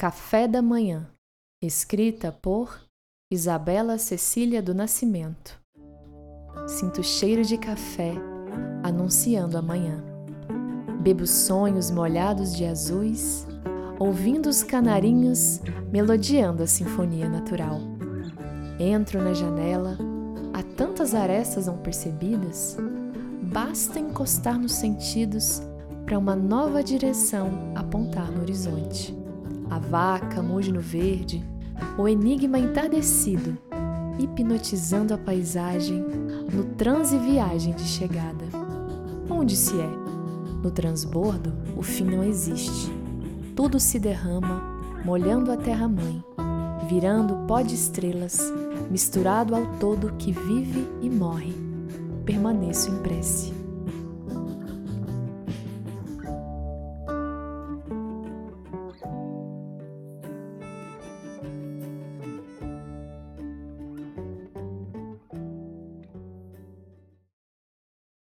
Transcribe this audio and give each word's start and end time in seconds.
Café 0.00 0.46
da 0.46 0.62
Manhã, 0.62 1.08
escrita 1.60 2.30
por 2.30 2.82
Isabela 3.32 3.98
Cecília 3.98 4.62
do 4.62 4.72
Nascimento. 4.72 5.60
Sinto 6.68 7.02
cheiro 7.02 7.42
de 7.42 7.58
café 7.58 8.12
anunciando 8.84 9.58
a 9.58 9.60
manhã. 9.60 10.00
Bebo 11.00 11.26
sonhos 11.26 11.90
molhados 11.90 12.54
de 12.56 12.64
azuis, 12.64 13.44
ouvindo 13.98 14.48
os 14.48 14.62
canarinhos 14.62 15.60
melodiando 15.90 16.62
a 16.62 16.68
sinfonia 16.68 17.28
natural. 17.28 17.80
Entro 18.78 19.20
na 19.20 19.34
janela, 19.34 19.98
há 20.54 20.62
tantas 20.76 21.12
arestas 21.12 21.66
não 21.66 21.78
percebidas, 21.78 22.76
basta 23.42 23.98
encostar 23.98 24.60
nos 24.60 24.74
sentidos 24.74 25.60
para 26.04 26.16
uma 26.16 26.36
nova 26.36 26.84
direção 26.84 27.72
apontar 27.74 28.30
no 28.30 28.42
horizonte 28.42 29.18
a 29.70 29.78
vaca 29.78 30.42
muge 30.42 30.72
no 30.72 30.80
verde, 30.80 31.44
o 31.96 32.08
enigma 32.08 32.58
entardecido, 32.58 33.56
hipnotizando 34.18 35.14
a 35.14 35.18
paisagem 35.18 36.04
no 36.52 36.64
transe 36.76 37.16
viagem 37.18 37.74
de 37.74 37.84
chegada. 37.84 38.44
Onde 39.30 39.56
se 39.56 39.78
é? 39.78 39.90
No 40.62 40.70
transbordo, 40.70 41.52
o 41.76 41.82
fim 41.82 42.04
não 42.04 42.24
existe. 42.24 42.90
Tudo 43.54 43.78
se 43.78 43.98
derrama, 43.98 44.62
molhando 45.04 45.52
a 45.52 45.56
terra-mãe, 45.56 46.24
virando 46.88 47.46
pó 47.46 47.60
de 47.60 47.74
estrelas, 47.74 48.40
misturado 48.90 49.54
ao 49.54 49.66
todo 49.78 50.14
que 50.18 50.32
vive 50.32 50.88
e 51.00 51.10
morre. 51.10 51.54
Permaneço 52.24 52.90
em 52.90 52.96
prece. 52.98 53.57